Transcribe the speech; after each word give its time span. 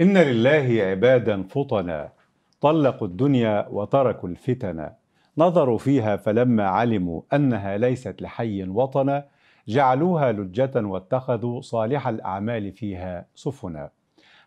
إن 0.00 0.18
لله 0.18 0.82
عبادا 0.82 1.42
فطنا 1.42 2.12
طلقوا 2.60 3.06
الدنيا 3.08 3.68
وتركوا 3.70 4.28
الفتن. 4.28 4.90
نظروا 5.38 5.78
فيها 5.78 6.16
فلما 6.16 6.64
علموا 6.64 7.20
أنها 7.32 7.76
ليست 7.76 8.22
لحي 8.22 8.62
وطنا 8.62 9.24
جعلوها 9.68 10.32
لجة 10.32 10.86
واتخذوا 10.86 11.60
صالح 11.60 12.08
الأعمال 12.08 12.72
فيها 12.72 13.26
سفنا. 13.34 13.90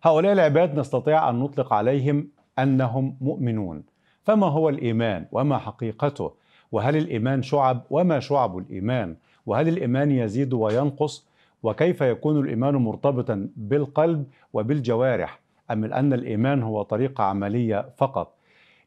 هؤلاء 0.03 0.33
العباد 0.33 0.79
نستطيع 0.79 1.29
أن 1.29 1.39
نطلق 1.39 1.73
عليهم 1.73 2.27
أنهم 2.59 3.17
مؤمنون. 3.21 3.83
فما 4.23 4.47
هو 4.47 4.69
الإيمان؟ 4.69 5.25
وما 5.31 5.57
حقيقته؟ 5.57 6.31
وهل 6.71 6.97
الإيمان 6.97 7.41
شعب؟ 7.41 7.83
وما 7.89 8.19
شعب 8.19 8.57
الإيمان؟ 8.57 9.15
وهل 9.45 9.67
الإيمان 9.67 10.11
يزيد 10.11 10.53
وينقص؟ 10.53 11.27
وكيف 11.63 12.01
يكون 12.01 12.39
الإيمان 12.39 12.75
مرتبطا 12.75 13.49
بالقلب 13.55 14.25
وبالجوارح 14.53 15.39
أم 15.71 15.83
أن 15.85 16.13
الإيمان 16.13 16.63
هو 16.63 16.81
طريقة 16.81 17.23
عملية 17.23 17.89
فقط؟ 17.97 18.33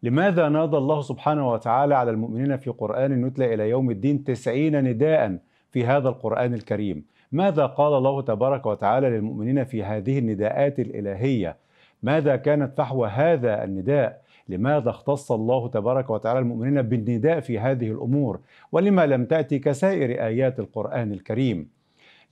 لماذا 0.02 0.48
نادى 0.48 0.76
الله 0.76 1.00
سبحانه 1.00 1.50
وتعالى 1.52 1.94
على 1.94 2.10
المؤمنين 2.10 2.56
في 2.56 2.70
قرآن 2.70 3.26
يتلى 3.26 3.54
إلى 3.54 3.68
يوم 3.68 3.90
الدين 3.90 4.24
تسعين 4.24 4.84
نداء 4.84 5.38
في 5.70 5.86
هذا 5.86 6.08
القرآن 6.08 6.54
الكريم؟ 6.54 7.04
ماذا 7.32 7.66
قال 7.66 7.92
الله 7.98 8.22
تبارك 8.22 8.66
وتعالى 8.66 9.10
للمؤمنين 9.10 9.64
في 9.64 9.84
هذه 9.84 10.18
النداءات 10.18 10.78
الإلهية؟ 10.78 11.56
ماذا 12.02 12.36
كانت 12.36 12.78
فحوى 12.78 13.08
هذا 13.08 13.64
النداء؟ 13.64 14.22
لماذا 14.48 14.90
اختص 14.90 15.32
الله 15.32 15.68
تبارك 15.68 16.10
وتعالى 16.10 16.38
المؤمنين 16.38 16.82
بالنداء 16.82 17.40
في 17.40 17.58
هذه 17.58 17.90
الأمور؟ 17.90 18.40
ولما 18.72 19.06
لم 19.06 19.24
تأتي 19.24 19.58
كسائر 19.58 20.26
آيات 20.26 20.60
القرآن 20.60 21.12
الكريم؟ 21.12 21.68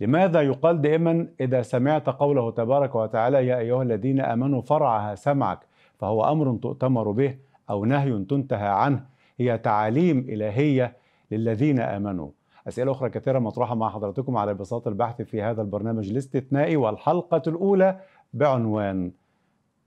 لماذا 0.01 0.43
يقال 0.43 0.81
دائما 0.81 1.29
إذا 1.41 1.63
سمعت 1.63 2.09
قوله 2.09 2.51
تبارك 2.51 2.95
وتعالى 2.95 3.47
يا 3.47 3.59
أيها 3.59 3.83
الذين 3.83 4.21
آمنوا 4.21 4.63
فرعها 4.63 5.15
سمعك 5.15 5.59
فهو 5.99 6.25
أمر 6.25 6.57
تؤتمر 6.57 7.11
به 7.11 7.39
أو 7.71 7.85
نهي 7.85 8.25
تنتهى 8.25 8.69
عنه 8.69 9.05
هي 9.39 9.59
تعاليم 9.59 10.19
إلهية 10.19 10.97
للذين 11.31 11.81
آمنوا. 11.81 12.31
أسئلة 12.69 12.93
أخرى 12.93 13.11
كثيرة 13.11 13.39
مطروحة 13.39 13.75
مع 13.75 13.91
حضراتكم 13.91 14.37
على 14.37 14.55
بساط 14.55 14.89
البحث 14.89 15.23
في 15.23 15.43
هذا 15.43 15.63
البرنامج 15.63 16.11
الاستثنائي 16.11 16.77
والحلقة 16.77 17.43
الأولى 17.47 18.01
بعنوان 18.35 19.13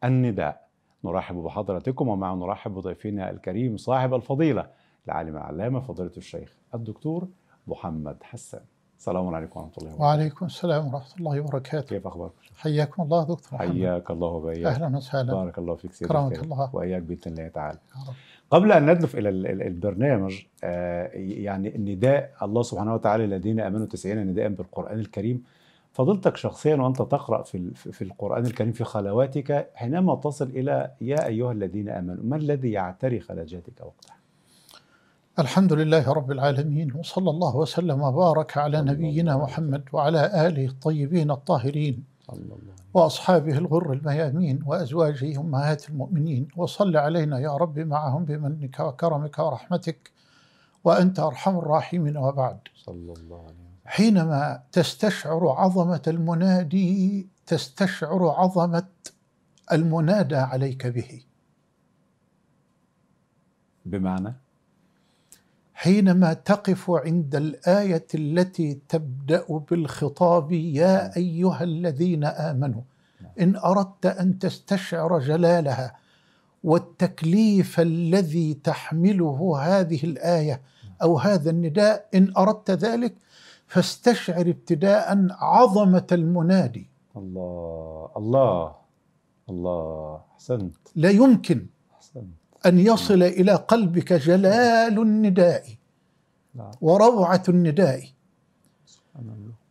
النداء. 0.03 0.67
نرحب 1.05 1.35
بحضراتكم 1.35 2.07
ومع 2.07 2.33
نرحب 2.33 2.71
بضيفنا 2.71 3.29
الكريم 3.29 3.77
صاحب 3.77 4.13
الفضيلة 4.13 4.67
العالم 5.05 5.37
العلامة 5.37 5.79
فضيلة 5.79 6.11
الشيخ 6.17 6.57
الدكتور 6.75 7.27
محمد 7.67 8.17
حسان. 8.23 8.70
السلام 9.01 9.35
عليكم 9.35 9.59
ورحمة 9.59 9.71
الله 9.77 9.89
وبركاته 9.93 10.01
وعليكم 10.03 10.45
السلام 10.45 10.93
ورحمة 10.93 11.15
الله 11.19 11.39
وبركاته 11.41 11.87
كيف 11.87 12.07
أخبارك؟ 12.07 12.31
حياكم 12.57 13.03
الله 13.03 13.23
دكتور 13.23 13.53
محمد 13.53 13.69
حياك 13.71 14.11
الله 14.11 14.27
وبياك 14.27 14.65
أهلا 14.81 14.97
وسهلا 14.97 15.33
بارك 15.33 15.57
الله 15.57 15.75
فيك 15.75 15.93
سيدي 15.93 16.13
كرمك. 16.13 16.43
الله. 16.43 16.75
وإياك 16.75 17.01
بإذن 17.01 17.21
الله 17.31 17.47
تعالى. 17.47 17.77
قبل 18.51 18.71
أن 18.71 18.91
ندلف 18.91 19.15
إلى 19.15 19.29
ال- 19.29 19.47
ال- 19.47 19.61
البرنامج 19.61 20.41
آه، 20.63 21.09
يعني 21.13 21.75
النداء 21.75 22.31
الله 22.43 22.61
سبحانه 22.61 22.93
وتعالى 22.93 23.25
الذين 23.25 23.59
آمنوا 23.59 23.85
تسعين 23.85 24.17
نداء 24.27 24.47
بالقرآن 24.49 24.99
الكريم 24.99 25.43
فضلتك 25.93 26.37
شخصيا 26.37 26.75
وأنت 26.75 26.97
تقرأ 27.01 27.43
في 27.43 27.71
في 27.75 28.01
القرآن 28.03 28.45
الكريم 28.45 28.71
في 28.71 28.83
خلواتك 28.83 29.69
حينما 29.75 30.15
تصل 30.15 30.45
إلى 30.49 30.91
يا 31.01 31.25
أيها 31.27 31.51
الذين 31.51 31.89
آمنوا 31.89 32.23
ما 32.23 32.35
الذي 32.35 32.71
يعتري 32.71 33.19
خلجاتك 33.19 33.73
وقتها؟ 33.81 34.20
الحمد 35.39 35.73
لله 35.73 36.13
رب 36.13 36.31
العالمين 36.31 36.95
وصلى 36.95 37.29
الله 37.29 37.55
وسلم 37.55 38.01
وبارك 38.01 38.57
على 38.57 38.81
نبينا 38.81 39.37
محمد 39.37 39.83
وعلى 39.93 40.47
آله 40.47 40.65
الطيبين 40.65 41.31
الطاهرين. 41.31 42.03
صلى 42.27 42.37
الله 42.37 42.55
عليه 42.55 42.73
وأصحابه 42.93 43.57
الغر 43.57 43.93
الميامين 43.93 44.63
وأزواجه 44.65 45.39
أمهات 45.39 45.89
المؤمنين. 45.89 46.47
وصل 46.57 46.97
علينا 46.97 47.39
يا 47.39 47.57
رب 47.57 47.79
معهم 47.79 48.25
بمنك 48.25 48.79
وكرمك 48.79 49.39
ورحمتك 49.39 50.11
وأنت 50.83 51.19
أرحم 51.19 51.57
الراحمين. 51.57 52.17
وبعد. 52.17 52.59
صلى 52.75 53.13
الله 53.13 53.37
عليه 53.37 53.45
وسلم. 53.45 53.71
حينما 53.85 54.63
تستشعر 54.71 55.47
عظمة 55.49 56.01
المنادي 56.07 57.27
تستشعر 57.45 58.27
عظمة 58.27 58.87
المنادى 59.71 60.35
عليك 60.35 60.87
به. 60.87 61.23
بمعنى؟ 63.85 64.33
حينما 65.81 66.33
تقف 66.33 66.91
عند 66.91 67.35
الآية 67.35 68.07
التي 68.15 68.79
تبدأ 68.89 69.45
بالخطاب 69.57 70.51
يا 70.51 71.17
أيها 71.17 71.63
الذين 71.63 72.23
آمنوا 72.23 72.81
إن 73.39 73.55
أردت 73.55 74.05
أن 74.05 74.39
تستشعر 74.39 75.19
جلالها 75.19 75.95
والتكليف 76.63 77.79
الذي 77.79 78.53
تحمله 78.53 79.59
هذه 79.61 80.03
الآية 80.03 80.61
أو 81.01 81.17
هذا 81.17 81.49
النداء 81.49 82.05
إن 82.15 82.33
أردت 82.37 82.71
ذلك 82.71 83.13
فاستشعر 83.67 84.41
ابتداء 84.41 85.27
عظمة 85.31 86.07
المنادي. 86.11 86.87
الله 87.17 88.09
الله 88.17 88.75
الله 89.49 90.21
أحسنت. 90.33 90.75
لا 90.95 91.09
يمكن. 91.09 91.67
أحسنت. 91.95 92.40
أن 92.65 92.79
يصل 92.79 93.23
إلى 93.23 93.53
قلبك 93.55 94.13
جلال 94.13 94.99
النداء 94.99 95.63
نعم. 96.55 96.71
وروعة 96.81 97.43
النداء. 97.49 98.03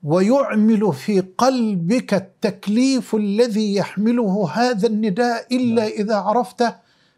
ويعمل 0.02 0.92
في 0.92 1.20
قلبك 1.20 2.14
التكليف 2.14 3.14
الذي 3.14 3.74
يحمله 3.74 4.50
هذا 4.52 4.86
النداء 4.86 5.56
إلا 5.56 5.82
نعم. 5.82 5.92
إذا 5.92 6.16
عرفت 6.16 6.74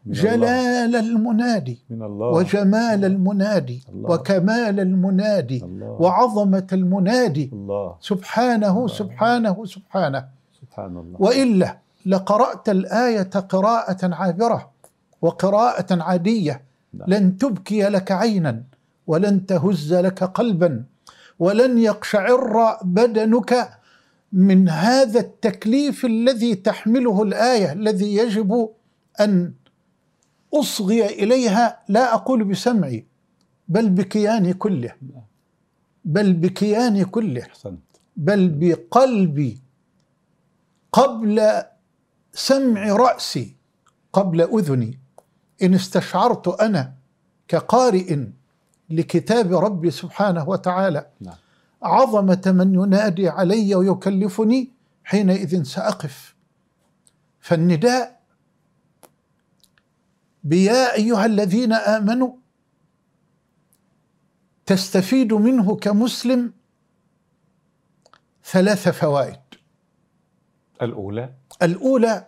جلال 0.06 0.96
المنادي 0.96 1.78
من 1.90 2.02
الله. 2.02 2.26
وجمال 2.26 3.04
المنادي 3.04 3.84
الله. 3.88 4.10
وكمال 4.10 4.80
المنادي 4.80 5.64
الله. 5.64 5.86
وعظمة 6.00 6.66
المنادي. 6.72 7.50
الله. 7.52 7.96
سبحانه 8.00 8.76
الله. 8.78 8.86
سبحانه 8.86 9.64
سبحانه. 9.64 10.24
سبحان 10.60 10.96
الله. 10.96 11.16
وإلا 11.20 11.78
لقرأت 12.06 12.68
الآية 12.68 13.30
قراءة 13.54 14.14
عابرة. 14.14 14.71
وقراءة 15.22 16.02
عادية. 16.02 16.64
نعم. 16.94 17.08
لن 17.10 17.38
تبكي 17.38 17.82
لك 17.82 18.12
عينا 18.12 18.62
ولن 19.06 19.46
تهز 19.46 19.94
لك 19.94 20.24
قلبا 20.24 20.84
ولن 21.38 21.78
يقشعر 21.78 22.78
بدنك 22.84 23.78
من 24.32 24.68
هذا 24.68 25.20
التكليف 25.20 26.04
الذي 26.04 26.54
تحمله 26.54 27.22
الآية 27.22 27.72
الذي 27.72 28.16
يجب 28.16 28.68
أن 29.20 29.52
أصغي 30.54 31.06
إليها. 31.06 31.78
لا 31.88 32.14
أقول 32.14 32.44
بسمعي 32.44 33.06
بل 33.68 33.90
بكياني 33.90 34.54
كله. 34.54 34.92
بل 36.04 36.32
بكياني 36.32 37.04
كله. 37.04 37.46
بل 38.16 38.48
بقلبي 38.48 39.60
قبل 40.92 41.62
سمع 42.32 42.96
رأسي 42.96 43.56
قبل 44.12 44.40
أذني. 44.40 45.01
إن 45.62 45.74
استشعرت 45.74 46.48
أنا 46.48 46.94
كقارئ 47.48 48.18
لكتاب 48.90 49.52
ربي 49.52 49.90
سبحانه 49.90 50.48
وتعالى 50.48 51.06
نعم. 51.20 51.34
عظمة 51.82 52.42
من 52.46 52.74
ينادي 52.74 53.28
علي 53.28 53.74
ويكلفني 53.74 54.70
حينئذ 55.04 55.62
سأقف. 55.62 56.34
فالنداء 57.40 58.20
بيا 60.44 60.94
أيها 60.94 61.26
الذين 61.26 61.72
آمنوا 61.72 62.32
تستفيد 64.66 65.32
منه 65.32 65.76
كمسلم 65.76 66.52
ثلاث 68.44 68.88
فوائد. 68.88 69.40
الأولى؟ 70.82 71.34
الأولى 71.62 72.26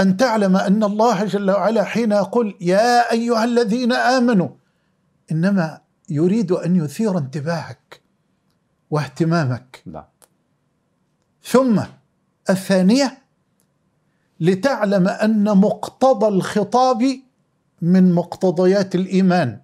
أن 0.00 0.16
تعلم 0.16 0.56
أن 0.56 0.84
الله 0.84 1.24
جل 1.24 1.50
وعلا 1.50 1.84
حين 1.84 2.12
يقول 2.12 2.56
يا 2.60 3.12
أيها 3.12 3.44
الذين 3.44 3.92
آمنوا 3.92 4.48
إنما 5.32 5.80
يريد 6.08 6.52
أن 6.52 6.76
يثير 6.76 7.18
انتباهك 7.18 8.00
واهتمامك. 8.90 9.82
نعم 9.86 10.04
ثم 11.42 11.82
الثانية 12.50 13.18
لتعلم 14.40 15.08
أن 15.08 15.58
مقتضى 15.58 16.28
الخطاب 16.28 17.20
من 17.82 18.14
مقتضيات 18.14 18.94
الإيمان. 18.94 19.60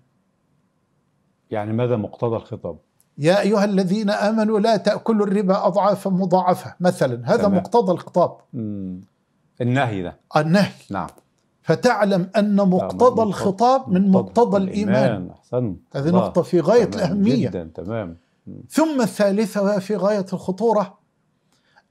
يعني 1.50 1.72
ماذا 1.72 1.96
مقتضى 1.96 2.36
الخطاب؟ 2.36 2.78
يا 3.18 3.40
أيها 3.40 3.64
الذين 3.64 4.10
آمنوا 4.10 4.60
لا 4.60 4.76
تأكلوا 4.76 5.26
الربا 5.26 5.66
أضعافا 5.66 6.10
مضاعفة 6.10 6.74
مثلا. 6.80 7.34
هذا 7.34 7.42
تمام. 7.42 7.56
مقتضى 7.56 7.92
الخطاب. 7.92 8.36
مم. 8.52 9.00
النهي 9.60 10.02
ده. 10.02 10.20
النهي. 10.36 10.72
نعم. 10.90 11.08
فتعلم 11.62 12.30
أن 12.36 12.56
مقتضى 12.56 13.22
الخطاب 13.22 13.88
من 13.88 14.10
مقتضى 14.10 14.56
الإيمان. 14.56 15.30
أحسنت. 15.30 15.80
هذه. 15.96 16.10
نقطة 16.10 16.42
في 16.42 16.60
غاية 16.60 16.84
تمام 16.84 17.04
الأهمية. 17.04 17.48
جدا 17.48 17.70
تمام. 17.74 18.16
ثم 18.70 19.00
الثالثة 19.00 19.62
وهي 19.62 19.80
في 19.80 19.96
غاية 19.96 20.26
الخطورة 20.32 20.98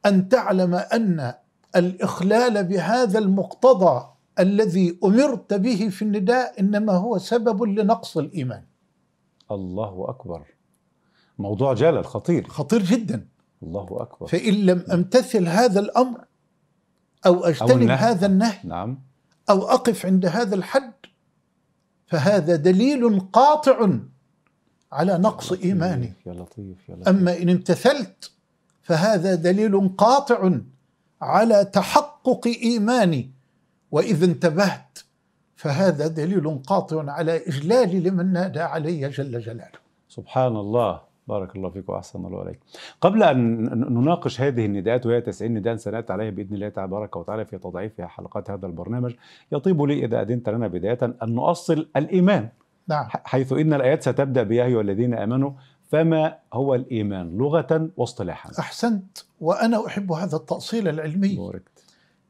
أن 0.06 0.30
تعلم 0.30 0.76
أن 0.76 1.34
الإخلال 1.76 2.64
بهذا 2.64 3.20
المقتضى 3.20 4.06
الذي 4.40 5.00
أمرت 5.04 5.54
به 5.54 5.90
في 5.90 6.02
النداء 6.02 6.60
إنما 6.60 6.94
هو 6.94 7.18
سبب 7.18 7.64
لنقص 7.64 8.18
الإيمان. 8.18 8.64
الله 9.52 10.06
أكبر. 10.10 10.42
موضوع 11.40 11.74
جلل 11.74 12.06
خطير. 12.06 12.48
خطير 12.48 12.84
جدا. 12.84 13.28
الله 13.64 13.88
أكبر. 13.92 14.28
فإن 14.28 14.54
لم 14.54 14.86
أمتثل 14.94 15.48
هذا 15.48 15.80
الأمر 15.80 16.27
أو 17.26 17.46
أجتنب 17.46 17.72
النهي. 17.72 17.96
هذا 17.96 18.26
النهي. 18.26 18.58
نعم. 18.64 19.00
أو 19.50 19.68
أقف 19.68 20.06
عند 20.06 20.26
هذا 20.26 20.56
الحد. 20.56 20.94
فهذا 22.08 22.56
دليل 22.56 23.20
قاطع 23.20 23.90
على 24.92 25.18
نقص 25.18 25.52
إيماني 25.52 26.14
يا 26.26 26.34
لطيف 26.34 26.90
يا 26.90 26.96
لطيف. 26.96 27.08
أما 27.08 27.38
إن 27.38 27.50
امتثلت 27.50 28.32
فهذا 28.82 29.36
دليل 29.36 29.96
قاطع 29.98 30.52
على 31.22 31.66
تحقق 31.66 32.48
إيماني. 32.64 33.32
وإذا 33.92 34.26
انتبهت 34.26 35.00
فهذا 35.56 36.08
دليل 36.08 36.62
قاطع 36.64 37.12
على 37.12 37.48
إجلال 37.48 38.04
لمن 38.04 38.34
نادى 38.34 38.60
علي 38.60 39.10
جل 39.10 39.42
جلاله. 39.42 39.80
سبحان 40.10 40.56
الله. 40.56 41.07
بارك 41.28 41.56
الله 41.56 41.70
فيك 41.70 41.90
وأحسن 41.90 42.26
الله 42.26 42.40
عليك. 42.40 42.60
قبل 43.02 43.24
أن 43.24 43.64
نناقش 43.94 44.42
هذه 44.42 44.66
النداءات 44.66 45.06
وهي 45.06 45.22
90 45.22 45.54
نداء 45.54 45.76
سنأتي 45.76 46.14
عليها 46.14 46.30
بإذن 46.30 46.56
الله 46.56 46.70
تبارك 46.70 47.16
وتعالى 47.16 47.46
في 47.46 47.58
تضعيف 47.58 48.02
حلقات 48.02 48.52
هذا 48.52 48.68
البرنامج، 48.68 49.14
يطيب 49.52 49.82
لي 49.82 50.06
إذا 50.06 50.22
أذنت 50.22 50.50
لنا 50.50 50.68
بداية 50.68 51.00
أن 51.24 51.36
نؤصل 51.36 51.90
الإيمان 51.96 52.50
نعم 52.88 53.08
حيث 53.10 53.54
إن 53.54 53.74
الآيات 53.74 54.04
ستبدأ 54.04 54.44
بيا 54.44 54.66
أيها 54.66 54.82
الذين 54.82 55.14
آمنوا 55.14 55.52
فما 55.90 56.38
هو 56.54 56.76
الإيمان 56.76 57.38
لغة 57.38 57.90
واصطلاحا؟ 57.98 58.52
أحسنت 58.60 59.18
وأنا 59.42 59.86
أحب 59.88 60.12
هذا 60.12 60.36
التأصيل 60.36 60.88
العلمي 60.88 61.36
باركت 61.36 61.84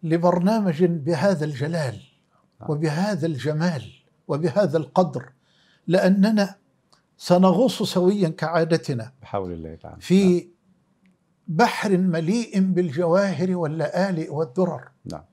لبرنامج 0.04 0.84
بهذا 0.84 1.46
الجلال 1.46 1.96
نعم. 2.62 2.72
وبهذا 2.72 3.28
الجمال 3.28 3.84
وبهذا 4.28 4.78
القدر 4.78 5.30
لأننا 5.88 6.56
سنغوص 7.18 7.84
سويا 7.84 8.30
كعادتنا. 8.30 9.12
بحول 9.22 9.54
الله 9.54 9.76
تعالى. 9.76 10.02
في 10.02 10.48
بحر 11.48 11.98
مليء 11.98 12.60
بالجواهر 12.60 13.56
واللآلئ 13.56 14.30
والدرر. 14.30 14.90
نعم. 15.06 15.24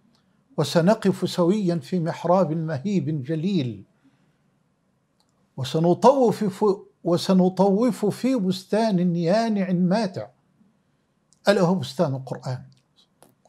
وسنقف 0.59 1.31
سويا 1.31 1.77
في 1.77 2.01
محراب 2.01 2.53
مهيب 2.53 3.23
جليل. 3.23 3.85
وسنطوف 5.57 6.65
وسنطوف 7.05 8.07
في 8.07 8.35
بستان 8.35 9.17
يانع 9.17 9.73
ماتع. 9.73 10.27
ألا 11.49 11.61
هو 11.61 11.75
بستان 11.75 12.15
القرآن. 12.15 12.63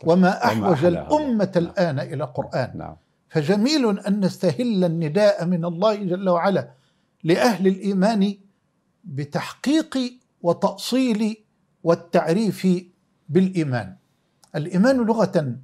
وما 0.04 0.46
أحوج. 0.46 0.86
الأمة 0.86 1.52
نعم. 1.56 1.64
الآن 1.64 2.00
إلى 2.00 2.24
قرآن. 2.24 2.78
نعم. 2.78 2.96
فجميل 3.30 4.00
أن 4.00 4.20
نستهل 4.20 4.86
النداء 4.86 5.46
من 5.46 5.66
الله 5.66 5.96
جل 5.96 6.30
وعلا. 6.30 6.85
لأهل 7.26 7.68
الإيمان 7.68 8.38
بتحقيق 9.04 9.98
وتأصيل 10.42 11.44
والتعريف 11.84 12.68
بالإيمان. 13.30 13.96
الإيمان 14.56 14.98
لغة 14.98 15.56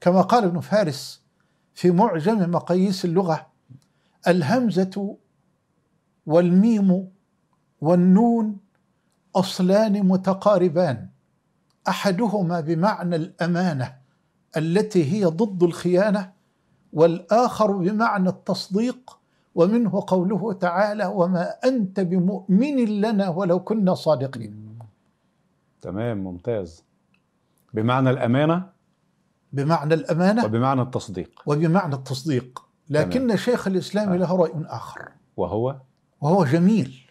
كما 0.00 0.20
قال 0.20 0.44
ابن 0.44 0.60
فارس 0.60 1.22
في 1.74 1.90
معجم 1.90 2.50
مقاييس 2.50 3.04
اللغة 3.04 3.46
الهمزة 4.28 5.16
والميم 6.26 7.08
والنون 7.80 8.56
أصلان 9.36 10.02
متقاربان 10.08 11.08
أحدهما 11.88 12.60
بمعنى 12.60 13.16
الأمانة 13.16 13.96
التي 14.56 15.12
هي 15.12 15.24
ضد 15.24 15.62
الخيانة 15.62 16.32
والآخر 16.92 17.72
بمعنى 17.72 18.28
التصديق 18.28 19.18
ومنه 19.54 20.04
قوله 20.06 20.52
تعالى 20.52 21.06
وما 21.06 21.54
أنت 21.64 22.00
بمؤمن 22.00 23.00
لنا 23.00 23.28
ولو 23.28 23.60
كنا 23.60 23.94
صادقين. 23.94 24.78
تمام 25.82 26.18
ممتاز. 26.18 26.84
بمعنى 27.74 28.10
الأمانة؟ 28.10 28.68
بمعنى 29.52 29.94
الأمانة؟ 29.94 30.44
وبمعنى 30.44 30.82
التصديق. 30.82 31.42
وبمعنى 31.46 31.94
التصديق. 31.94 32.64
لكن 32.90 33.36
شيخ 33.36 33.68
الإسلام 33.68 34.08
آه. 34.12 34.16
له 34.16 34.36
رأي 34.36 34.52
آخر. 34.66 35.08
وهو؟ 35.36 35.76
وهو 36.20 36.44
جميل. 36.44 37.10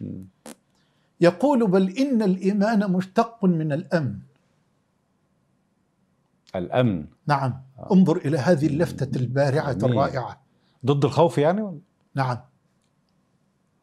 يقول 1.22 1.68
بل 1.68 1.90
إن 1.90 2.22
الإيمان 2.22 2.92
مشتق 2.92 3.46
من 3.46 3.72
الأمن. 3.72 4.20
الأمن. 6.56 7.06
نعم. 7.28 7.62
انظر 7.92 8.18
إلى 8.18 8.38
هذه 8.38 8.68
اللفتة 8.68 9.18
البارعة. 9.20 9.78
الرائعة. 9.84 10.42
ضد 10.86 11.06
الخوف 11.06 11.38
يعني؟ 11.38 11.80
نعم 12.16 12.38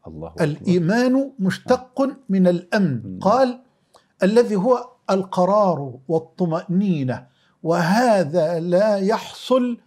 الله. 0.07 0.33
الإيمان 0.41 1.31
مشتق 1.39 2.17
من 2.29 2.47
الأمن. 2.47 3.19
قال 3.21 3.61
الذي 4.23 4.55
هو 4.55 4.89
القرار 5.09 5.99
والطمأنينة 6.07 7.27
وهذا 7.63 8.59
لا 8.59 8.97
يحصل 8.97 9.77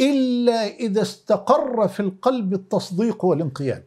إلا 0.00 0.66
إذا 0.66 1.02
استقر 1.02 1.88
في 1.88 2.00
القلب 2.00 2.54
التصديق 2.54 3.24
والانقياد 3.24 3.84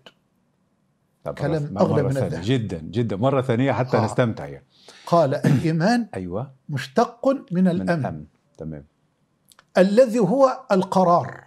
كلام 1.37 1.77
أغلى 1.77 2.03
من. 2.03 2.09
الذهب. 2.09 2.41
جدا 2.43 2.77
جدا 2.77 3.15
مرة 3.15 3.41
ثانية 3.41 3.71
حتى 3.71 3.97
آه. 3.97 4.05
نستمتع 4.05 4.45
يعني. 4.45 4.65
قال 5.05 5.35
الإيمان 5.35 6.07
أيوة 6.15 6.51
مشتق 6.69 7.27
من 7.27 7.43
من 7.51 7.67
الأمن 7.67 7.99
الأمن 7.99 8.25
تمام 8.57 8.85
الذي 9.77 10.19
هو 10.19 10.59
القرار 10.71 11.43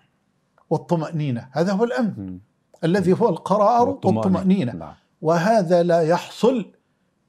والطمأنينة 0.70 1.48
هذا 1.52 1.72
هو 1.72 1.84
الأمن. 1.84 2.38
الذي 2.84 3.12
هو 3.12 3.28
القرار 3.28 3.88
والطمأنينة. 3.88 4.72
نعم. 4.72 4.94
وهذا 5.22 5.82
لا 5.82 6.00
يحصل 6.00 6.72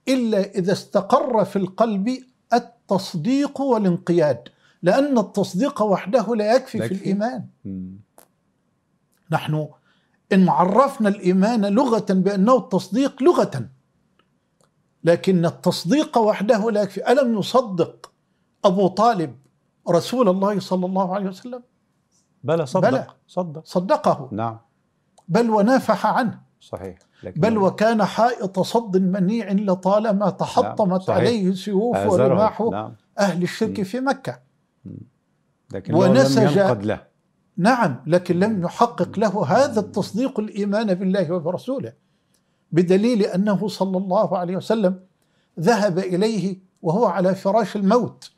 إلا 0.08 0.40
إذا 0.40 0.72
استقر 0.72 1.44
في 1.44 1.56
القلب 1.56 2.18
التصديق 2.52 3.60
والانقياد 3.60 4.48
لأن 4.82 5.18
التصديق 5.18 5.82
وحده 5.82 6.34
لا 6.34 6.54
يكفي, 6.54 6.88
في 6.88 7.14
مم. 7.64 8.00
نحن 9.30 9.68
إن 10.32 10.48
عرفنا 10.48 11.08
الإيمان 11.08 11.66
لغة 11.66 12.06
بأنه 12.10 12.56
التصديق 12.56 13.22
لغة 13.22 13.68
لكن 15.04 15.46
التصديق 15.46 16.18
وحده 16.18 16.70
لا 16.70 16.82
يكفي. 16.82 17.12
ألم 17.12 17.38
يصدق 17.38 18.12
أبو 18.64 18.88
طالب 18.88 19.36
رسول 19.90 20.28
الله 20.28 20.60
صلى 20.60 20.86
الله 20.86 21.14
عليه 21.14 21.28
وسلم؟ 21.28 21.62
بلى 22.44 22.66
صدق. 22.66 22.90
بلى. 22.90 23.06
صدق. 23.26 23.66
صدقه. 23.66 24.28
نعم. 24.32 24.58
بل 25.28 25.50
ونافح 25.50 26.06
عنه. 26.06 26.38
صحيح. 26.60 26.98
لكن 27.22 27.40
بل 27.40 27.58
وكان 27.58 28.04
حائط 28.04 28.60
صد 28.60 28.96
منيع 28.96 29.52
لطالما 29.52 30.30
تحطمت 30.30 31.00
صحيح. 31.02 31.16
عليه 31.18 31.52
سيوف. 31.54 31.96
ورماح 32.06 32.60
نعم. 32.60 32.92
أهل 33.18 33.42
الشرك 33.42 33.80
م. 33.80 33.84
في 33.84 34.00
مكة. 34.00 34.38
لكن 35.72 35.94
ونسج- 35.94 36.58
لم 36.58 36.80
له. 36.82 37.00
نعم 37.56 37.96
لكن 38.06 38.38
لم 38.40 38.62
يحقق 38.64 39.18
له 39.18 39.44
هذا 39.46 39.80
التصديق 39.80 40.40
الإيمان 40.40 40.94
بالله 40.94 41.32
وبرسوله. 41.32 41.92
بدليل 42.72 43.22
أنه 43.22 43.68
صلى 43.68 43.98
الله 43.98 44.38
عليه 44.38 44.56
وسلم 44.56 45.00
ذهب 45.60 45.98
إليه 45.98 46.58
وهو 46.82 47.06
على 47.06 47.34
فراش 47.34 47.76
الموت. 47.76 48.30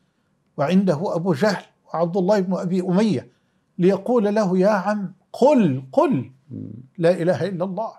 وعنده 0.56 1.14
أبو 1.16 1.32
جهل 1.32 1.62
وعبد 1.86 2.16
الله 2.16 2.40
بن 2.40 2.54
أبي 2.56 2.80
أمية 2.80 3.28
ليقول 3.78 4.34
له 4.34 4.58
يا 4.58 4.68
عم 4.70 5.12
قل 5.32 5.82
قل. 5.92 6.30
لا 6.98 7.10
إله 7.10 7.48
إلا 7.48 7.64
الله. 7.64 7.92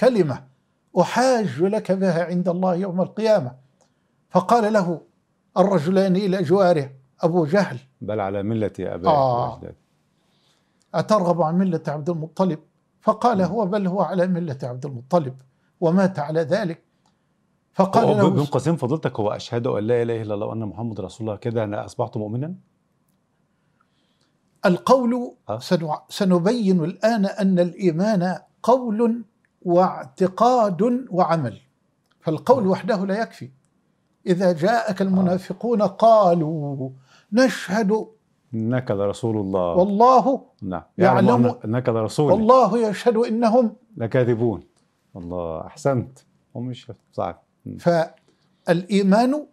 كلمة. 0.00 0.44
أحاج 1.00 1.62
لك 1.62 1.92
بها 1.92 2.24
عند 2.24 2.48
الله 2.48 2.74
يوم 2.74 3.00
القيامة. 3.00 3.54
فقال 4.30 4.72
له 4.72 5.00
الرجلان 5.58 6.16
إلى 6.16 6.42
جواره. 6.42 6.90
أبو 7.20 7.44
جهل. 7.44 7.78
بل 8.00 8.20
على 8.20 8.42
ملة 8.42 8.72
آبائك 8.80 9.06
آه. 9.06 9.60
أترغب 10.94 11.42
عن 11.42 11.58
ملة 11.58 11.82
عبد 11.88 12.10
المطلب. 12.10 12.58
فقال 13.00 13.42
هو 13.42 13.66
بل 13.66 13.86
هو 13.86 14.00
على 14.00 14.26
ملة 14.26 14.58
عبد 14.62 14.86
المطلب. 14.86 15.34
ومات 15.80 16.18
على 16.18 16.40
ذلك. 16.40 16.82
فقال 17.72 18.16
له 18.16 18.46
قوسين 18.50 18.76
فضيلتك 18.76 19.20
هو 19.20 19.30
أشهد 19.30 19.66
أن 19.66 19.84
لا 19.84 20.02
إله 20.02 20.22
إلا 20.22 20.34
الله 20.34 20.46
وأن 20.46 20.64
محمد 20.64 21.00
رسول 21.00 21.28
الله. 21.28 21.38
كده 21.38 21.64
أنا 21.64 21.84
أصبحت 21.84 22.16
مؤمنا؟ 22.16 22.54
القول 24.66 25.32
سنبين 26.08 26.84
الآن 26.84 27.26
أن 27.26 27.58
الإيمان 27.58 28.38
قول 28.62 29.24
واعتقاد 29.62 31.06
وعمل. 31.10 31.58
فالقول 32.20 32.66
وحده 32.66 33.06
لا 33.06 33.22
يكفي. 33.22 33.50
إذا 34.26 34.52
جاءك 34.52 35.02
المنافقون 35.02 35.82
قالوا 35.82 36.90
نشهد 37.32 38.06
إنك 38.54 38.90
لرسول 38.90 39.36
الله. 39.36 39.74
والله 39.76 40.42
نعم. 40.62 40.82
يعلم- 40.98 41.58
أنك 41.64 41.88
لرسول 41.88 42.32
والله 42.32 42.88
يشهد 42.88 43.16
إنهم 43.16 43.76
لكاذبون. 43.96 44.62
الله 45.16 45.66
أحسنت. 45.66 46.18
هم 46.56 46.66
مش 46.66 46.92
صعب. 47.12 47.42
مم. 47.66 47.78
فالإيمان 47.78 49.46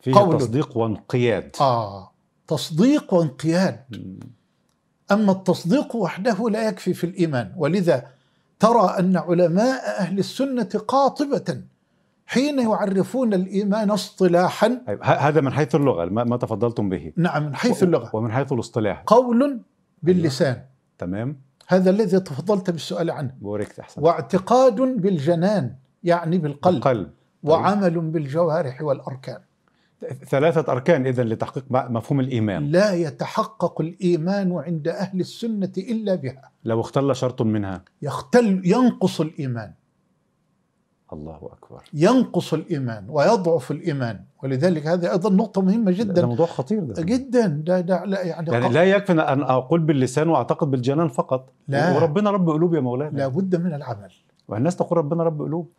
فيه 0.00 0.14
قول. 0.14 0.38
تصديق 0.38 0.76
وانقياد. 0.78 1.56
آه. 1.60 2.10
تصديق 2.48 3.14
وانقياد. 3.14 3.80
أما 5.12 5.32
التصديق 5.32 5.96
وحده 5.96 6.50
لا 6.50 6.68
يكفي 6.68 6.94
في 6.94 7.04
الإيمان. 7.04 7.52
ولذا 7.56 8.06
ترى 8.58 8.94
أن 8.98 9.16
علماء 9.16 10.00
أهل 10.00 10.18
السنة 10.18 10.68
قاطبة 10.88 11.62
حين 12.26 12.58
يعرفون 12.58 13.34
الإيمان 13.34 13.90
اصطلاحا. 13.90 14.80
طيب 14.86 14.98
هذا 15.02 15.40
من 15.40 15.52
حيث 15.52 15.74
اللغة 15.74 16.04
ما 16.04 16.24
ما 16.24 16.36
تفضلتم 16.36 16.88
به. 16.88 17.12
نعم 17.16 17.46
من 17.46 17.54
حيث 17.54 17.82
اللغة. 17.82 18.10
ومن 18.16 18.32
حيث 18.32 18.52
الاصطلاح. 18.52 19.02
قول 19.06 19.60
باللسان. 20.02 20.62
تمام. 20.98 21.36
هذا 21.68 21.90
الذي 21.90 22.20
تفضلت 22.20 22.70
بالسؤال 22.70 23.10
عنه. 23.10 23.34
بوركت 23.40 23.78
أحسن. 23.78 24.02
واعتقاد 24.02 24.74
بالجنان 24.74 25.74
يعني 26.04 26.38
بالقلب. 26.38 26.76
القلب 26.76 27.10
وعمل 27.42 28.00
بالجوارح 28.00 28.82
والأركان. 28.82 29.38
ثلاثة 30.28 30.72
أركان 30.72 31.06
إذا 31.06 31.24
لتحقيق 31.24 31.64
مفهوم 31.70 32.20
الإيمان. 32.20 32.70
لا 32.70 32.92
يتحقق 32.92 33.80
الإيمان 33.80 34.52
عند 34.52 34.88
أهل 34.88 35.20
السنة 35.20 35.72
إلا 35.78 36.14
بها. 36.14 36.50
لو 36.64 36.80
اختل 36.80 37.16
شرط 37.16 37.42
منها. 37.42 37.84
يختل 38.02 38.62
ينقص 38.64 39.20
الإيمان. 39.20 39.72
الله 41.12 41.36
أكبر. 41.36 41.82
ينقص 41.94 42.54
الإيمان 42.54 43.06
ويضعف 43.08 43.70
الإيمان. 43.70 44.20
ولذلك 44.42 44.86
هذه 44.86 45.12
أيضا 45.12 45.30
نقطة 45.30 45.62
مهمة 45.62 45.90
ده 45.90 45.96
جدا. 46.04 46.26
موضوع 46.26 46.46
خطير 46.46 46.84
ده. 46.84 47.02
جدا. 47.02 47.46
ده, 47.46 47.80
ده 47.80 48.04
لا 48.04 48.22
يعني, 48.22 48.52
يعني 48.52 48.68
لا 48.68 48.84
يكفي 48.84 49.12
أن 49.12 49.42
أقول 49.42 49.80
باللسان 49.80 50.28
وأعتقد 50.28 50.70
بالجنان 50.70 51.08
فقط. 51.08 51.52
لا. 51.68 51.96
وربنا 51.96 52.30
رب 52.30 52.50
قلوب 52.50 52.74
يا 52.74 52.80
مولانا. 52.80 53.18
لا 53.18 53.28
بد 53.28 53.56
من 53.56 53.74
العمل. 53.74 54.12
والناس 54.48 54.76
تقول 54.76 54.98
ربنا 54.98 55.24
رب 55.24 55.42
قلوب. 55.42 55.70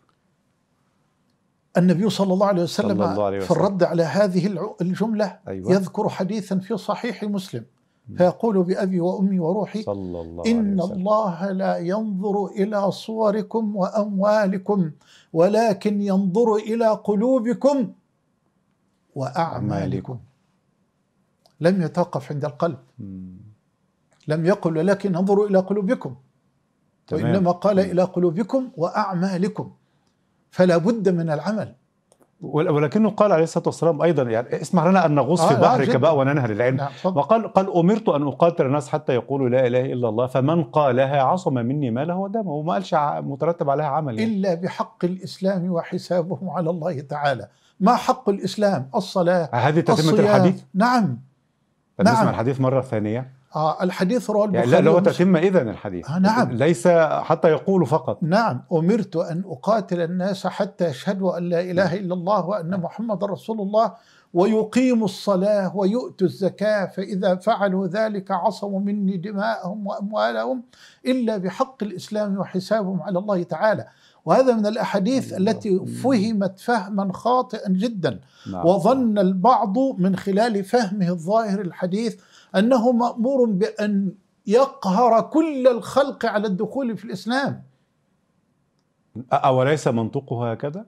النبي 1.77 2.09
صلى 2.09 2.33
الله 2.33 2.47
عليه 2.47 2.63
وسلم 2.63 2.97
صلى 2.97 3.11
الله 3.11 3.25
عليه 3.25 3.39
في 3.39 3.45
وسلم. 3.45 3.57
الرد 3.65 3.83
على 3.83 4.03
هذه 4.03 4.73
الجملة 4.81 5.39
أيوة. 5.47 5.71
يذكر 5.71 6.09
حديثا 6.09 6.57
في 6.59 6.77
صحيح 6.77 7.23
مسلم 7.23 7.65
فيقول 8.17 8.63
بأبي 8.63 8.99
وأمي 8.99 9.39
وروحي 9.39 9.81
صلى 9.81 10.21
الله 10.21 10.43
إن 10.45 10.57
عليه 10.59 10.83
وسلم 10.83 10.97
الله 10.97 11.51
لا 11.51 11.77
ينظر 11.77 12.45
إلى 12.45 12.91
صوركم 12.91 13.75
وأموالكم 13.75 14.91
ولكن 15.33 16.01
ينظر 16.01 16.55
إلى 16.55 16.87
قلوبكم 17.03 17.91
وأعمالكم 19.15 20.19
لم 21.61 21.81
يتوقف 21.81 22.31
عند 22.31 22.45
القلب. 22.45 22.77
لم 24.27 24.45
يقل 24.45 24.77
ولكن 24.77 25.15
انظروا 25.15 25.47
إلى 25.47 25.59
قلوبكم. 25.59 26.15
وإنما 27.11 27.51
قال 27.51 27.79
إلى 27.79 28.03
قلوبكم 28.03 28.69
وأعمالكم 28.77 29.71
فلا 30.57 30.77
بد 30.77 31.09
من 31.09 31.29
العمل 31.29 31.73
ول- 32.41 32.69
ولكنه 32.69 33.09
قال 33.09 33.31
عليه 33.31 33.43
الصلاة 33.43 33.63
والسلام 33.67 34.01
أيضا 34.01 34.23
يعني 34.23 34.61
اسمح 34.61 34.85
لنا 34.85 35.05
أن 35.05 35.15
نغوص 35.15 35.41
آه، 35.41 35.47
في 35.47 35.61
بحرك. 35.61 35.95
بقى 35.95 36.17
وننهر 36.17 36.49
العلم 36.49 36.75
نعم. 36.75 36.89
وقال 37.05 37.53
قال 37.53 37.73
أمرت 37.77 38.09
أن 38.09 38.27
أقاتل 38.27 38.65
الناس 38.65 38.89
حتى 38.89 39.13
يقولوا 39.13 39.49
لا 39.49 39.67
إله 39.67 39.85
إلا 39.93 40.09
الله 40.09 40.27
فمن 40.27 40.63
قالها 40.63 41.21
عصم 41.21 41.53
مني 41.53 41.91
ماله 41.91 42.15
ودمه 42.15 42.51
وما 42.51 42.73
قالش 42.73 42.95
مترتب 43.21 43.69
عليها 43.69 43.85
عمل 43.85 44.19
يعني. 44.19 44.33
إلا 44.33 44.53
بحق 44.53 45.05
الإسلام 45.05 45.71
وحسابه 45.71 46.39
على 46.43 46.69
الله 46.69 46.99
تعالى 46.99 47.47
ما 47.79 47.95
حق 47.95 48.29
الإسلام 48.29 48.89
الصلاة 48.95 49.49
هذه 49.53 49.83
الصيام 49.89 50.15
الحديث 50.19 50.63
نعم 50.73 51.19
نعم. 52.03 52.27
الحديث 52.29 52.61
مرة 52.61 52.81
ثانية 52.81 53.19
آه 53.19 53.36
الحديث 53.55 54.29
رواه 54.29 54.45
يعني 54.45 54.57
البخاري 54.57 54.71
لا 54.71 54.79
اللي 54.79 54.89
هو. 54.89 54.99
تتم 54.99 55.35
إذا 55.35 55.61
الحديث. 55.61 56.09
آه، 56.09 56.19
نعم. 56.19 56.51
ليس 56.51 56.87
حتى 57.21 57.47
يقولوا 57.47 57.85
فقط. 57.87 58.17
نعم. 58.23 58.61
أمرت 58.73 59.15
أن 59.15 59.43
أقاتل 59.45 60.01
الناس 60.01 60.47
حتى 60.47 60.85
يشهدوا 60.85 61.37
أن 61.37 61.49
لا 61.49 61.61
إله 61.61 61.93
إلا 61.93 62.13
الله 62.13 62.45
وأن 62.45 62.79
محمد 62.79 63.23
رسول 63.23 63.61
الله 63.61 63.93
ويقيموا 64.33 65.05
الصلاة 65.05 65.75
ويؤتوا 65.77 66.27
الزكاة 66.27 66.85
فإذا 66.85 67.35
فعلوا 67.35 67.87
ذلك 67.87 68.31
عصموا 68.31 68.79
مني 68.79 69.17
دماءهم 69.17 69.87
وأموالهم 69.87 70.63
إلا 71.05 71.37
بحق 71.37 71.83
الإسلام 71.83 72.37
وحسابهم 72.37 73.01
على 73.01 73.19
الله 73.19 73.43
تعالى. 73.43 73.87
وهذا 74.27 74.55
من 74.55 74.65
الأحاديث. 74.65 75.33
التي 75.33 75.85
فهمت 75.85 76.59
فهما 76.59 77.13
خاطئا 77.13 77.69
جدا. 77.69 78.19
نعم. 78.51 78.65
وظن 78.65 79.17
البعض 79.19 79.77
من 79.77 80.15
خلال 80.15 80.63
فهمه 80.63 81.09
الظاهر 81.09 81.61
الحديث 81.61 82.21
أنه 82.55 82.91
مأمور 82.91 83.49
بأن 83.49 84.11
يقهر 84.47 85.21
كل 85.21 85.67
الخلق 85.67 86.25
على 86.25 86.47
الدخول 86.47 86.97
في 86.97 87.05
الإسلام. 87.05 87.63
أوليس 89.33 89.87
منطقه 89.87 90.51
هكذا؟ 90.51 90.85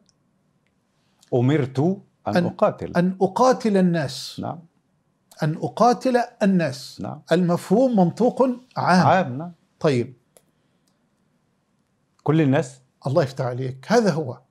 أمرت 1.34 1.80
أن, 2.28 2.34
أن- 2.34 2.38
أقاتل. 2.38 2.92
أن 2.96 3.18
أقاتل 3.22 3.78
الناس. 3.78 4.40
نعم. 4.40 4.60
أن 5.44 5.56
أقاتل 5.62 6.18
الناس. 6.44 7.02
نعم. 7.02 7.22
المفهوم 7.32 8.00
منطوق 8.00 8.42
عام. 8.78 9.08
عام 9.08 9.38
نعم. 9.38 9.52
طيب. 9.80 10.14
كل 12.24 12.42
الناس؟ 12.42 12.82
الله 13.08 13.24
يفتح 13.24 13.46
عليك. 13.46 13.86
هذا 13.88 14.12
هو. 14.12 14.42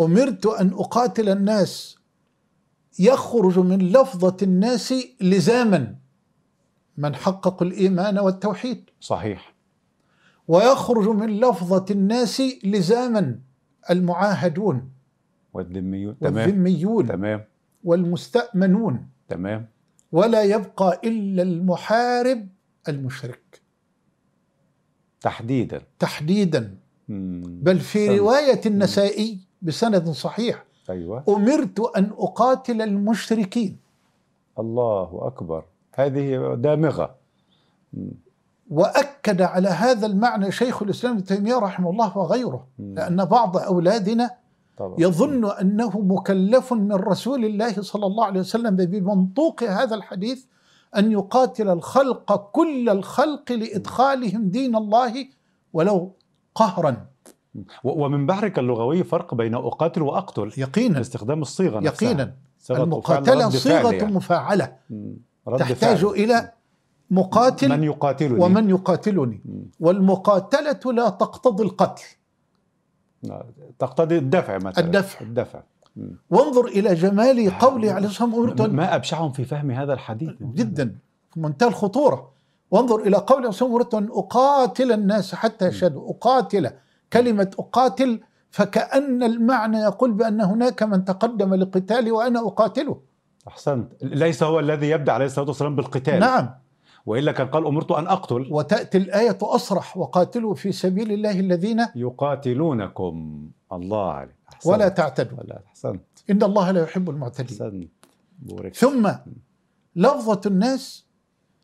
أمرت 0.00 0.46
أن 0.46 0.72
أقاتل 0.72 1.28
الناس. 1.28 1.96
يخرج 2.98 3.58
من 3.58 3.78
لفظة 3.78 4.36
الناس 4.42 4.94
لزاما. 5.20 5.96
من 6.96 7.14
حقق 7.14 7.62
الإيمان 7.62 8.18
والتوحيد. 8.18 8.90
صحيح. 9.00 9.54
ويخرج 10.48 11.08
من 11.08 11.40
لفظة 11.40 11.86
الناس 11.90 12.42
لزاما. 12.64 13.38
المعاهدون. 13.90 14.92
والذميون. 15.52 16.18
تمام. 16.18 16.36
والذميون. 16.36 17.06
تمام. 17.06 17.44
والمستأمنون. 17.84 19.08
تمام. 19.28 19.68
ولا 20.12 20.42
يبقى 20.42 21.00
إلا 21.04 21.42
المحارب 21.42 22.48
المشرك. 22.88 23.60
تحديدا. 25.20 25.82
تحديدا. 25.98 26.81
بل 27.62 27.78
في. 27.80 28.18
رواية 28.18 28.60
النسائي 28.66 29.38
بسند 29.62 30.08
صحيح. 30.08 30.64
أيوة. 30.90 31.24
أمرت 31.28 31.80
أن 31.96 32.10
أقاتل 32.18 32.82
المشركين. 32.82 33.76
الله 34.58 35.20
أكبر. 35.22 35.64
هذه 35.94 36.54
دامغة. 36.54 37.14
وأكد 38.70 39.42
على 39.42 39.68
هذا 39.68 40.06
المعنى 40.06 40.52
شيخ 40.52 40.82
الإسلام 40.82 41.12
ابن 41.12 41.24
تيمية 41.24 41.58
رحمه 41.58 41.90
الله 41.90 42.18
وغيره. 42.18 42.66
لأن 42.78 43.24
بعض 43.24 43.56
أولادنا 43.56 44.30
طبعا. 44.78 44.94
يظن 44.98 45.50
أنه 45.50 46.00
مكلف 46.00 46.72
من 46.72 46.92
رسول 46.92 47.44
الله 47.44 47.82
صلى 47.82 48.06
الله 48.06 48.24
عليه 48.24 48.40
وسلم 48.40 48.76
بمنطوق 48.76 49.62
هذا 49.62 49.94
الحديث 49.94 50.44
أن 50.96 51.12
يقاتل 51.12 51.68
الخلق 51.68 52.50
كل 52.52 52.88
الخلق 52.88 53.52
لإدخالهم 53.52 54.48
دين 54.48 54.76
الله 54.76 55.26
ولو 55.72 56.12
قهرا. 56.54 57.06
ومن 57.84 58.26
بحرك 58.26 58.58
اللغوي 58.58 59.04
فرق 59.04 59.34
بين 59.34 59.54
أقاتل 59.54 60.02
وأقتل. 60.02 60.52
يقينا. 60.56 60.98
باستخدام 60.98 61.42
الصيغة 61.42 61.80
نفسها. 61.80 62.08
يقينا. 62.08 62.34
المقاتلة 62.70 63.48
صيغة 63.48 63.92
يعني. 63.92 64.12
مفاعلة. 64.12 64.76
تحتاج 65.58 65.96
فعل. 65.96 66.12
إلى 66.12 66.52
مقاتل 67.10 67.68
من 67.68 67.84
يقاتلني. 67.84 68.44
ومن 68.44 68.70
يقاتلني. 68.70 69.40
مم. 69.44 69.70
والمقاتلة 69.80 70.92
لا 70.92 71.08
تقتضي 71.08 71.62
القتل. 71.62 72.04
تقتضي 73.78 74.18
الدفع 74.18 74.58
مثلا. 74.58 74.84
الدفع. 74.84 75.20
الدفع. 75.20 75.62
وانظر 76.30 76.64
إلى 76.64 76.94
جمال 76.94 77.58
قوله 77.58 77.92
عليه 77.92 78.06
الصلاة 78.06 78.36
والسلام 78.38 78.76
ما 78.76 78.94
أبشعهم 78.94 79.32
في 79.32 79.44
فهم 79.44 79.70
هذا 79.70 79.92
الحديث. 79.92 80.30
جدا. 80.40 80.96
في 81.30 81.40
منتهى 81.40 81.68
الخطورة. 81.68 82.32
وانظر 82.72 83.00
إلى 83.00 83.16
الصلاة 83.16 83.46
والسلام 83.46 83.70
أمرت 83.70 83.94
أن 83.94 84.08
أقاتل 84.12 84.92
الناس 84.92 85.34
حتى 85.34 85.66
يشهدوا. 85.66 86.10
أقاتل. 86.10 86.70
كلمة 87.12 87.50
أقاتل 87.58 88.20
فكأن 88.50 89.22
المعنى 89.22 89.78
يقول 89.78 90.12
بأن 90.12 90.40
هناك 90.40 90.82
من 90.82 91.04
تقدم 91.04 91.54
لقتالي 91.54 92.10
وأنا 92.10 92.40
أقاتله. 92.40 93.00
أحسنت. 93.48 93.92
ليس 94.02 94.42
هو 94.42 94.60
الذي 94.60 94.90
يبدأ 94.90 95.12
عليه 95.12 95.26
الصلاة 95.26 95.48
والسلام 95.48 95.76
بالقتال. 95.76 96.20
نعم. 96.20 96.50
وإلا 97.06 97.32
كان 97.32 97.46
قال 97.46 97.66
أمرت 97.66 97.90
أن 97.90 98.06
أقتل. 98.06 98.48
وتأتي 98.50 98.98
الآية 98.98 99.38
أصرح 99.42 99.96
وقاتلوا 99.96 100.54
في 100.54 100.72
سبيل 100.72 101.12
الله 101.12 101.40
الذين 101.40 101.86
يقاتلونكم. 101.96 103.48
الله 103.72 104.12
عليك. 104.12 104.36
أحسنت. 104.52 104.72
ولا 104.72 104.88
تعتدوا. 104.88 105.38
ولا 105.38 105.62
أحسنت. 105.66 106.04
إن 106.30 106.42
الله 106.42 106.70
لا 106.70 106.82
يحب 106.82 107.10
المعتدين. 107.10 107.46
أحسنت. 107.62 107.90
بورك. 108.38 108.74
ثم 108.74 109.10
لفظة 109.96 110.40
الناس 110.46 111.06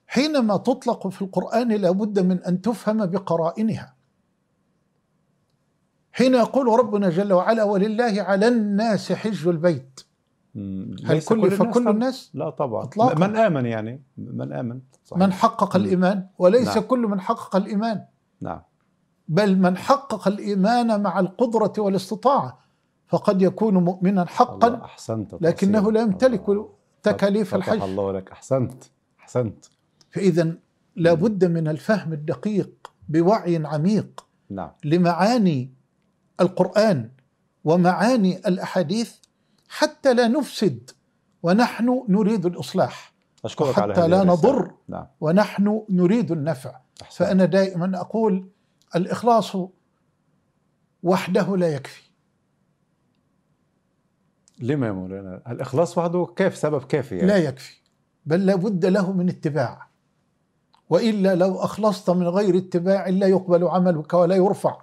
حينما 0.09 0.57
تطلق 0.57 1.09
في 1.09 1.23
القرآن 1.23 1.69
لابد 1.69 2.19
من 2.19 2.45
أن 2.45 2.61
تفهم 2.61 3.07
بقرائنها. 3.07 3.95
حين 6.12 6.35
يقول 6.35 6.79
ربنا 6.79 7.11
جل 7.11 7.33
وعلا 7.33 7.65
ولله 7.65 8.23
على 8.23 8.49
الناس 8.49 9.12
حج 9.12 9.49
البيت. 9.49 10.00
هل 11.05 11.23
كل 11.29 11.50
فكل. 11.50 11.88
الناس؟ 11.88 12.31
لا 12.35 12.50
طبعا. 12.50 12.85
إطلاقاً. 12.85 13.15
من 13.15 13.37
آمن 13.37 13.67
يعني؟ 13.67 14.03
من 14.17 14.53
آمن. 14.53 14.81
صحيح. 15.05 15.23
من 15.23 15.33
حقق 15.33 15.77
الإيمان. 15.77 16.27
وليس 16.38 16.69
نعم. 16.69 16.81
كل 16.81 16.99
من 16.99 17.21
حقق 17.21 17.57
الإيمان. 17.57 18.05
نعم. 18.41 18.61
بل 19.29 19.59
من 19.59 19.77
حقق 19.77 20.29
الإيمان 20.29 21.03
مع 21.03 21.21
القدرة 21.21 21.73
والاستطاعة. 21.79 22.59
فقد 23.07 23.43
يكون 23.43 23.75
مؤمنا 23.75 24.25
حقا. 24.25 24.85
أحسنت 24.85 25.35
لكنه. 25.41 25.93
لا 25.93 26.00
يمتلك. 26.00 26.45
تكاليف 27.03 27.55
الحج. 27.55 27.83
الله 27.83 28.12
لك. 28.12 28.31
أحسنت. 28.31 28.83
أحسنت. 29.21 29.65
فإذا 30.11 30.55
لابد 30.97 31.45
من 31.45 31.69
الفهم 31.69 32.12
الدقيق 32.12 32.93
بوعي 33.09 33.67
عميق 33.67 34.27
نعم. 34.50 34.71
لمعاني 34.85 35.73
القرآن 36.41 37.11
ومعاني 37.65 38.37
الأحاديث 38.38 39.15
حتى 39.69 40.15
لا 40.15 40.29
نفسد 40.29 40.91
ونحن 41.43 42.05
نريد 42.09 42.47
الإصلاح 42.47 43.12
أشكرك 43.45 43.79
على 43.79 43.93
وحتى 43.93 44.00
هذه 44.05 44.09
لا. 44.11 44.25
نضر 44.25 44.71
نعم. 44.88 45.07
ونحن 45.21 45.85
نريد 45.91 46.33
النفع. 46.33 46.81
أحسنت. 47.03 47.19
فأنا 47.19 47.45
دائما 47.45 48.00
أقول 48.00 48.49
الإخلاص 48.97 49.57
وحده 51.03 51.57
لا 51.57 51.75
يكفي. 51.75 52.03
لما 54.61 54.87
يا 54.87 54.93
مولانا؟ 54.93 55.43
الإخلاص 55.49 55.99
وحده 55.99 56.27
كيف؟ 56.37 56.57
سبب 56.57 56.85
كافي 56.85 57.17
يعني؟ 57.17 57.29
لا 57.29 57.37
يكفي 57.37 57.77
بل 58.27 58.47
لابد 58.47 58.87
له 58.87 59.12
من 59.12 59.29
اتباع. 59.29 59.88
وإلا 60.90 61.35
لو 61.35 61.59
أخلصت 61.59 62.11
من 62.11 62.28
غير 62.28 62.57
اتباع 62.57 63.09
لا 63.09 63.26
يقبل 63.26 63.64
عملك 63.64 64.14
ولا 64.14 64.37
يرفع. 64.37 64.76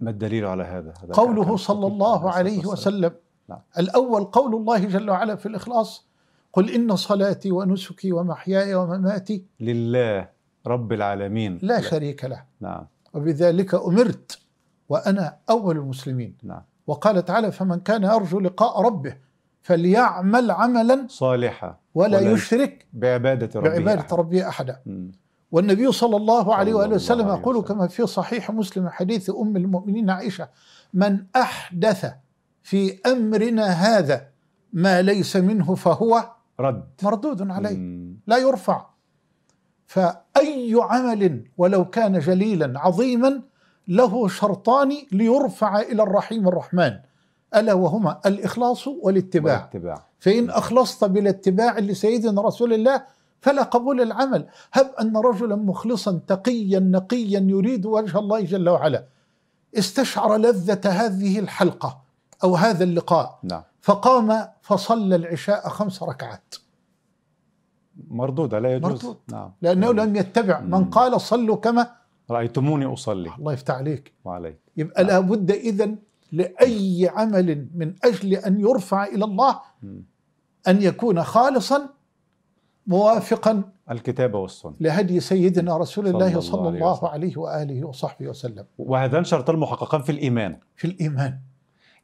ما 0.00 0.10
الدليل 0.10 0.44
على 0.44 0.62
هذا؟ 0.62 0.94
هذا 1.04 1.12
قوله 1.12 1.56
صلى 1.56 1.86
الله 1.86 2.30
عليه. 2.30 2.66
وسلم. 2.66 3.12
نعم. 3.48 3.60
الأول 3.78 4.24
قول 4.24 4.54
الله 4.54 4.78
جل 4.78 5.10
وعلا 5.10 5.36
في 5.36 5.46
الإخلاص 5.46 6.06
قل 6.52 6.70
إن 6.70 6.96
صلاتي 6.96 7.50
ونسكي 7.52 8.12
ومحياي 8.12 8.74
ومماتي 8.74 9.44
لله 9.60 10.28
رب 10.66 10.92
العالمين. 10.92 11.58
لا 11.62 11.80
شريك 11.80 12.24
له. 12.24 12.44
نعم. 12.60 12.86
وبذلك 13.14 13.74
أمرت 13.74 14.38
وأنا 14.88 15.36
أول 15.50 15.76
المسلمين. 15.76 16.36
نعم. 16.42 16.62
وقال 16.86 17.24
تعالى 17.24 17.52
فمن 17.52 17.80
كان 17.80 18.02
يرجو 18.02 18.40
لقاء 18.40 18.80
ربه 18.80 19.16
فليعمل 19.62 20.50
عملا 20.50 21.06
صالحة 21.08 21.80
ولا, 21.94 22.18
ولا 22.18 22.30
يشرك 22.30 22.86
بعبادة 22.92 23.60
ربه 23.60 23.68
بعبادة 23.68 24.00
أحد. 24.00 24.12
ربه 24.14 24.48
أحدا. 24.48 24.82
والنبي 25.52 25.92
صلى 25.92 26.16
الله 26.16 26.54
عليه 26.54 26.74
وآله 26.74 26.94
وسلم 26.94 27.28
يقول. 27.28 27.62
كما 27.62 27.86
في 27.86 28.06
صحيح 28.06 28.50
مسلم 28.50 28.88
حديث 28.88 29.30
أم 29.30 29.56
المؤمنين 29.56 30.10
عائشة 30.10 30.48
من 30.94 31.24
أحدث 31.36 32.12
في 32.62 32.98
أمرنا 33.06 33.66
هذا 33.66 34.26
ما 34.72 35.02
ليس 35.02 35.36
منه 35.36 35.74
فهو 35.74 36.24
رد 36.60 36.84
مردود 37.02 37.50
عليه 37.50 37.76
مم. 37.76 38.16
لا 38.26 38.36
يرفع 38.36 38.86
فأي 39.86 40.74
عمل 40.80 41.44
ولو 41.58 41.84
كان 41.84 42.18
جليلا 42.18 42.80
عظيما 42.80 43.42
له 43.88 44.28
شرطان 44.28 44.92
ليرفع 45.12 45.80
إلى 45.80 46.02
الرحيم 46.02 46.48
الرحمن 46.48 46.98
ألا 47.56 47.72
وهما 47.72 48.20
الإخلاص 48.26 48.88
والاتباع. 48.88 49.56
والاتباع. 49.56 50.06
فإن 50.18 50.50
أخلصت 50.50 51.04
بالاتباع 51.04 51.78
لسيدنا 51.78 52.42
رسول 52.42 52.72
الله 52.72 53.02
فلا 53.40 53.62
قبول 53.62 54.00
العمل. 54.00 54.46
هب 54.72 54.90
أن 55.00 55.16
رجلا 55.16 55.56
مخلصا 55.56 56.20
تقيا 56.26 56.78
نقيا 56.80 57.40
يريد 57.40 57.86
وجه 57.86 58.18
الله 58.18 58.40
جل 58.40 58.68
وعلا. 58.68 59.04
استشعر 59.78 60.36
لذة 60.36 60.80
هذه 60.90 61.38
الحلقة 61.38 62.02
أو 62.44 62.56
هذا 62.56 62.84
اللقاء. 62.84 63.38
نعم. 63.42 63.62
فقام 63.80 64.48
فصلى 64.62 65.16
العشاء 65.16 65.68
خمس 65.68 66.02
ركعات. 66.02 66.54
مردودة 68.10 68.58
لا 68.58 68.76
يجوز. 68.76 68.92
مردود. 68.92 69.16
نعم. 69.28 69.52
لأنه 69.62 69.92
لم 69.92 70.16
يتبع. 70.16 70.60
من 70.60 70.70
مم. 70.70 70.90
قال 70.90 71.20
صلوا 71.20 71.56
كما 71.56 71.90
رأيتموني 72.30 72.92
أصلي. 72.92 73.30
الله 73.38 73.52
يفتح 73.52 73.74
عليك. 73.74 74.12
وعليك. 74.24 74.58
يبقى 74.76 75.04
نعم. 75.04 75.12
لابد 75.12 75.50
إذن 75.50 75.98
لأي 76.32 77.10
عمل 77.14 77.68
من 77.74 77.94
أجل 78.04 78.34
أن 78.34 78.60
يرفع 78.60 79.04
إلى 79.06 79.24
الله. 79.24 79.60
أن 80.68 80.82
يكون 80.82 81.22
خالصا 81.22 81.88
موافقا 82.86 83.62
الكتابة 83.90 84.38
والسنة 84.38 84.72
لهدي 84.80 85.20
سيدنا 85.20 85.76
رسول 85.76 86.04
صلى 86.04 86.14
الله 86.14 86.26
الله 86.28 86.40
صلى 86.40 86.68
الله 86.68 86.92
وسلم. 86.92 87.08
عليه 87.08 87.36
وآله 87.36 87.84
وصحبه 87.84 88.28
وسلم 88.28 88.64
وهذان 88.78 89.24
شرطان 89.24 89.56
محققان 89.56 90.02
في 90.02 90.12
الإيمان 90.12 90.56
في 90.76 90.86
الإيمان 90.86 91.38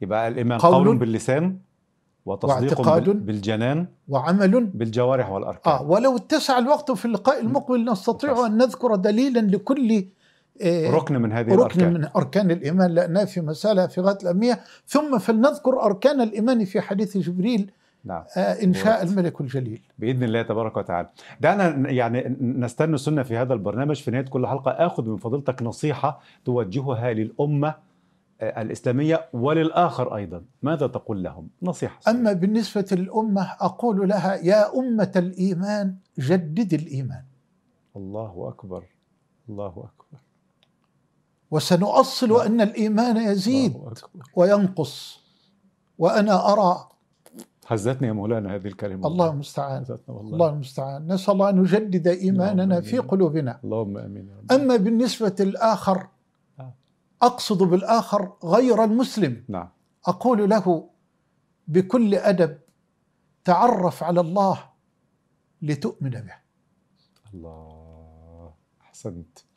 يبقى 0.01 0.27
الإيمان 0.27 0.59
قول 0.59 0.87
قول, 0.87 0.97
باللسان 0.97 1.57
وتصديق 2.25 2.79
واعتقاد 2.79 3.09
بالجنان 3.25 3.87
وعمل 4.07 4.65
بالجوارح 4.65 5.29
والأركان 5.29 5.73
آه 5.73 5.81
ولو 5.83 6.15
اتسع 6.15 6.57
الوقت 6.57 6.91
في 6.91 7.05
اللقاء 7.05 7.39
المقبل 7.41 7.91
نستطيع. 7.91 8.45
أن 8.45 8.57
نذكر 8.57 8.95
دليلا 8.95 9.39
لكل 9.39 10.05
ركن 10.65 11.21
من 11.21 11.31
هذه 11.31 11.47
ركن 11.47 11.55
الأركان. 11.55 11.93
من 11.93 12.07
أركان 12.15 12.51
الإيمان 12.51 12.91
لأنها 12.91 13.25
في 13.25 13.41
مسألة 13.41 13.87
في 13.87 14.01
غاية 14.01 14.17
الأهمية. 14.23 14.59
ثم 14.87 15.17
فلنذكر 15.17 15.81
أركان 15.81 16.21
الإيمان 16.21 16.65
في 16.65 16.81
حديث 16.81 17.17
جبريل 17.17 17.71
نعم. 18.03 18.23
آه 18.37 18.63
إن 18.63 18.73
شاء 18.73 19.03
وقت. 19.03 19.11
الملك 19.11 19.41
الجليل. 19.41 19.81
بإذن 19.99 20.23
الله 20.23 20.41
تبارك 20.41 20.77
وتعالى. 20.77 21.09
دعنا 21.41 21.89
يعني 21.91 22.37
نستنى 22.41 22.95
السنة 22.95 23.23
في 23.23 23.37
هذا 23.37 23.53
البرنامج 23.53 24.01
في 24.01 24.11
نهاية 24.11 24.25
كل 24.25 24.47
حلقة. 24.47 24.71
آخذ 24.71 25.09
من 25.09 25.17
فضيلتك 25.17 25.63
نصيحة 25.63 26.19
توجهها 26.45 27.13
للأمة 27.13 27.89
آه، 28.41 28.61
الإسلامية 28.61 29.25
وللآخر 29.33 30.15
أيضا، 30.15 30.41
ماذا 30.63 30.87
تقول 30.87 31.23
لهم؟ 31.23 31.47
نصيحة 31.63 31.99
أما 32.07 32.33
بالنسبة 32.33 32.85
للأمة 32.91 33.41
أقول 33.59 34.09
لها 34.09 34.35
يا 34.35 34.79
أمة 34.79 35.11
الإيمان 35.15 35.95
جدد 36.19 36.73
الإيمان. 36.73 37.23
الله 37.95 38.49
أكبر. 38.49 38.83
الله 39.49 39.67
أكبر. 39.67 40.19
وسنؤصل 41.51 42.41
أن 42.41 42.61
الإيمان 42.61 43.17
يزيد 43.17 43.77
وينقص. 44.35 45.19
وأنا 45.97 46.53
أرى 46.53 46.89
هزتني 47.67 48.07
يا 48.07 48.13
مولانا 48.13 48.55
هذه 48.55 48.67
الكلمة. 48.67 49.07
الله 49.07 49.29
المستعان. 49.29 49.85
والله. 50.07 50.33
الله 50.33 50.49
المستعان. 50.49 51.13
نسأل 51.13 51.33
الله 51.33 51.49
أن 51.49 51.57
يجدد 51.65 52.07
إيماننا 52.07 52.63
اللهم 52.63 52.81
في. 52.81 52.97
قلوبنا. 52.97 53.59
اللهم 53.63 53.97
رب. 53.97 54.51
أما 54.51 54.75
بالنسبة 54.75 55.35
للآخر 55.39 56.07
آه. 56.59 56.73
أقصد 57.21 57.63
بالآخر 57.63 58.33
غير 58.45 58.83
المسلم. 58.83 59.43
نعم. 59.47 59.69
أقول 60.05 60.49
له 60.49 60.89
بكل 61.67 62.15
أدب 62.15 62.57
تعرف 63.43 64.03
على 64.03 64.21
الله 64.21 64.63
لتؤمن 65.61 66.09
به. 66.09 66.35
الله 67.33 68.53
أحسنت. 68.81 69.48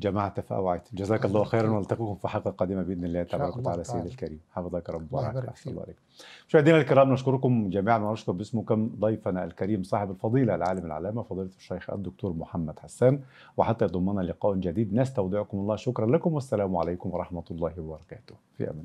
جمعت 0.00 0.40
فاوعيت 0.40 0.82
جزاك 0.92 1.24
الله 1.24 1.44
خيرا 1.44 1.70
والتقيكم 1.70 2.14
في 2.14 2.28
حلقة 2.28 2.50
قادمة 2.50 2.82
بإذن 2.82 3.04
الله 3.04 3.22
تبارك 3.22 3.56
وتعالى 3.56 3.84
سيدي. 3.84 4.08
الكريم. 4.08 4.40
حفظك 4.52 4.90
رب. 4.90 5.02
يبارك 5.02 5.48
أحسن. 5.48 5.70
الله 5.70 5.82
عليك 5.82 5.96
مشاهدينا 6.48 6.78
الكرام 6.78 7.12
نشكركم 7.12 7.70
جميعا 7.70 7.98
ونشكر 7.98 8.32
باسمكم 8.32 8.90
ضيفنا 9.00 9.44
الكريم 9.44 9.82
صاحب 9.82 10.10
الفضيلة 10.10 10.54
العالم 10.54 10.86
العلامة 10.86 11.22
فضيلة 11.22 11.50
الشيخ 11.56 11.90
الدكتور 11.90 12.32
محمد 12.32 12.78
حسان. 12.78 13.20
وحتى 13.56 13.84
يضمنا 13.84 14.20
لقاء 14.20 14.54
جديد. 14.54 14.94
نستودعكم 14.94 15.58
الله. 15.58 15.76
شكرا 15.76 16.06
لكم 16.06 16.32
والسلام 16.34 16.76
عليكم 16.76 17.10
ورحمة 17.10 17.44
الله 17.50 17.72
وبركاته. 17.78 18.34
في 18.56 18.64
أمان 18.64 18.76